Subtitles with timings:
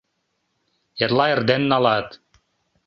[1.03, 2.07] Эрла эрден налат.